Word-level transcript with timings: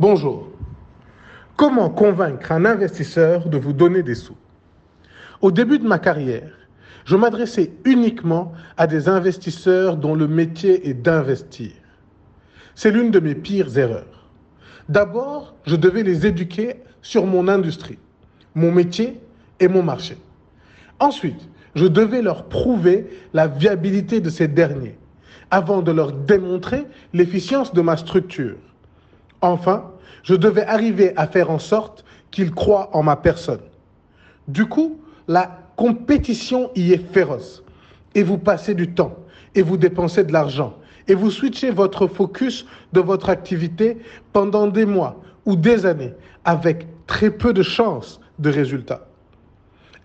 Bonjour. 0.00 0.48
Comment 1.56 1.90
convaincre 1.90 2.52
un 2.52 2.64
investisseur 2.64 3.50
de 3.50 3.58
vous 3.58 3.74
donner 3.74 4.02
des 4.02 4.14
sous? 4.14 4.38
Au 5.42 5.52
début 5.52 5.78
de 5.78 5.86
ma 5.86 5.98
carrière, 5.98 6.52
je 7.04 7.16
m'adressais 7.16 7.72
uniquement 7.84 8.52
à 8.78 8.86
des 8.86 9.10
investisseurs 9.10 9.98
dont 9.98 10.14
le 10.14 10.26
métier 10.26 10.88
est 10.88 10.94
d'investir. 10.94 11.72
C'est 12.74 12.90
l'une 12.90 13.10
de 13.10 13.20
mes 13.20 13.34
pires 13.34 13.76
erreurs. 13.76 14.30
D'abord, 14.88 15.54
je 15.66 15.76
devais 15.76 16.02
les 16.02 16.26
éduquer 16.26 16.76
sur 17.02 17.26
mon 17.26 17.46
industrie, 17.46 17.98
mon 18.54 18.72
métier 18.72 19.20
et 19.58 19.68
mon 19.68 19.82
marché. 19.82 20.16
Ensuite, 20.98 21.46
je 21.74 21.84
devais 21.84 22.22
leur 22.22 22.46
prouver 22.46 23.06
la 23.34 23.48
viabilité 23.48 24.20
de 24.20 24.30
ces 24.30 24.48
derniers 24.48 24.96
avant 25.50 25.82
de 25.82 25.92
leur 25.92 26.12
démontrer 26.12 26.86
l'efficience 27.12 27.74
de 27.74 27.82
ma 27.82 27.98
structure. 27.98 28.56
Enfin, 29.42 29.90
je 30.22 30.34
devais 30.34 30.64
arriver 30.64 31.12
à 31.16 31.26
faire 31.26 31.50
en 31.50 31.58
sorte 31.58 32.04
qu'ils 32.30 32.52
croient 32.52 32.90
en 32.92 33.02
ma 33.02 33.16
personne. 33.16 33.60
Du 34.48 34.66
coup, 34.66 35.00
la 35.28 35.58
compétition 35.76 36.70
y 36.74 36.92
est 36.92 37.12
féroce. 37.12 37.62
Et 38.14 38.22
vous 38.22 38.38
passez 38.38 38.74
du 38.74 38.92
temps, 38.92 39.16
et 39.54 39.62
vous 39.62 39.76
dépensez 39.76 40.24
de 40.24 40.32
l'argent, 40.32 40.74
et 41.06 41.14
vous 41.14 41.30
switchez 41.30 41.70
votre 41.70 42.06
focus 42.06 42.66
de 42.92 43.00
votre 43.00 43.30
activité 43.30 43.98
pendant 44.32 44.66
des 44.66 44.84
mois 44.84 45.20
ou 45.46 45.56
des 45.56 45.86
années, 45.86 46.12
avec 46.44 46.86
très 47.06 47.30
peu 47.30 47.52
de 47.52 47.62
chances 47.62 48.20
de 48.38 48.50
résultats. 48.50 49.06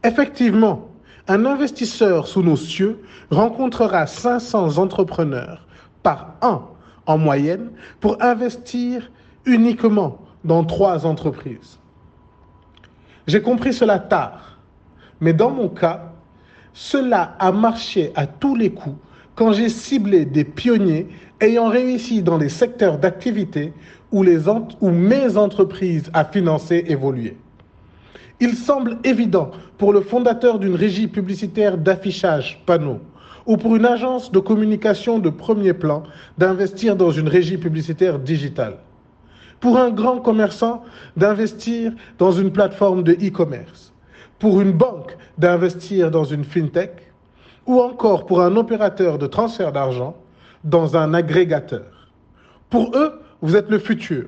Effectivement, 0.04 0.90
un 1.28 1.46
investisseur 1.46 2.28
sous 2.28 2.44
nos 2.44 2.56
cieux 2.56 3.02
rencontrera 3.32 4.06
500 4.06 4.78
entrepreneurs 4.78 5.66
par 6.04 6.36
an 6.42 6.70
en 7.08 7.18
moyenne 7.18 7.72
pour 8.00 8.22
investir 8.22 9.10
uniquement 9.46 10.20
dans 10.44 10.64
trois 10.64 11.06
entreprises. 11.06 11.80
J'ai 13.28 13.42
compris 13.42 13.74
cela 13.74 14.00
tard, 14.00 14.60
mais 15.20 15.34
dans 15.34 15.50
mon 15.50 15.70
cas, 15.70 16.12
cela 16.74 17.36
a 17.40 17.52
marché 17.52 18.12
à 18.16 18.28
tous 18.28 18.56
les 18.56 18.70
coups 18.72 18.98
quand 19.36 19.54
j'ai 19.54 19.70
ciblé 19.70 20.26
des 20.26 20.44
pionniers 20.44 21.08
ayant 21.42 21.68
réussi 21.68 22.22
dans 22.22 22.38
les 22.38 22.50
secteurs 22.50 22.98
d'activité 22.98 23.74
où, 24.12 24.24
mes 24.92 25.38
entreprises 25.38 26.10
à 26.14 26.24
financer 26.24 26.86
évoluaient. 26.88 27.36
Il 28.40 28.56
semble 28.56 28.98
évident 29.04 29.52
pour 29.78 29.92
le 29.92 30.02
fondateur 30.02 30.60
d'une 30.60 30.76
régie 30.76 31.08
publicitaire 31.08 31.78
d'affichage 31.78 32.62
panneau 32.66 33.00
ou 33.46 33.58
pour 33.58 33.76
une 33.76 33.86
agence 33.86 34.32
de 34.32 34.40
communication 34.40 35.20
de 35.20 35.30
premier 35.30 35.74
plan 35.74 36.04
d'investir 36.38 36.96
dans 36.96 37.12
une 37.12 37.28
régie 37.28 37.58
publicitaire 37.58 38.20
digitale. 38.20 38.78
Pour 39.60 39.78
un 39.78 39.90
grand 39.90 40.20
commerçant 40.20 40.84
d'investir 41.18 41.94
dans 42.18 42.32
une 42.32 42.52
plateforme 42.52 43.04
de 43.04 43.14
e-commerce. 43.14 43.94
Pour 44.40 44.62
une 44.62 44.72
banque 44.72 45.18
d'investir 45.38 46.12
dans 46.12 46.24
une 46.24 46.44
fintech. 46.44 47.12
Ou 47.66 47.82
encore 47.82 48.26
pour 48.26 48.42
un 48.42 48.56
opérateur 48.58 49.18
de 49.18 49.28
transfert 49.28 49.72
d'argent 49.72 50.16
dans 50.64 50.96
un 50.98 51.14
agrégateur. 51.14 52.10
Pour 52.70 52.96
eux, 52.96 53.22
vous 53.42 53.56
êtes 53.56 53.70
le 53.70 53.80
futur, 53.80 54.28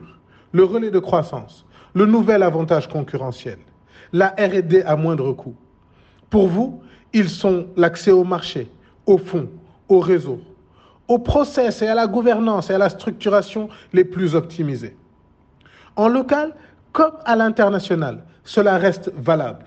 le 0.52 0.64
relais 0.64 0.92
de 0.92 1.00
croissance, 1.00 1.66
le 1.94 2.06
nouvel 2.06 2.42
avantage 2.42 2.88
concurrentiel 2.88 3.58
la 4.14 4.30
RD 4.30 4.84
à 4.86 4.96
moindre 4.96 5.34
coût. 5.34 5.56
Pour 6.30 6.48
vous, 6.48 6.82
ils 7.14 7.30
sont 7.30 7.68
l'accès 7.76 8.12
au 8.12 8.24
marché, 8.24 8.70
au 9.06 9.18
fonds, 9.18 9.50
au 9.90 10.00
réseau, 10.00 10.40
au 11.08 11.20
process 11.20 11.82
et 11.82 11.88
à 11.88 11.96
la 11.96 12.08
gouvernance 12.08 12.70
et 12.70 12.74
à 12.74 12.78
la 12.78 12.90
structuration 12.90 13.70
les 13.94 14.04
plus 14.04 14.36
optimisés. 14.36 14.96
En 15.98 16.08
local 16.08 16.54
comme 16.94 17.14
à 17.26 17.36
l'international, 17.36 18.24
cela 18.44 18.78
reste 18.78 19.12
valable. 19.18 19.66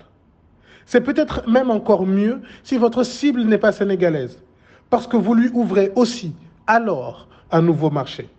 C'est 0.85 1.01
peut-être 1.01 1.47
même 1.47 1.69
encore 1.69 2.05
mieux 2.05 2.41
si 2.63 2.77
votre 2.77 3.03
cible 3.03 3.43
n'est 3.43 3.57
pas 3.57 3.71
sénégalaise, 3.71 4.41
parce 4.89 5.07
que 5.07 5.17
vous 5.17 5.33
lui 5.33 5.49
ouvrez 5.53 5.91
aussi 5.95 6.33
alors 6.67 7.27
un 7.51 7.61
nouveau 7.61 7.89
marché. 7.89 8.29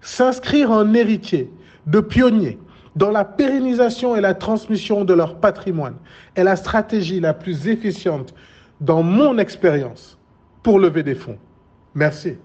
S'inscrire 0.00 0.70
en 0.70 0.94
héritier 0.94 1.50
de 1.86 2.00
pionniers 2.00 2.58
dans 2.96 3.10
la 3.10 3.24
pérennisation 3.24 4.16
et 4.16 4.20
la 4.20 4.34
transmission 4.34 5.04
de 5.04 5.14
leur 5.14 5.36
patrimoine 5.38 5.96
est 6.36 6.44
la 6.44 6.56
stratégie 6.56 7.20
la 7.20 7.34
plus 7.34 7.68
efficiente 7.68 8.34
dans 8.80 9.02
mon 9.02 9.38
expérience 9.38 10.18
pour 10.62 10.78
lever 10.78 11.02
des 11.02 11.14
fonds. 11.14 11.38
Merci. 11.94 12.36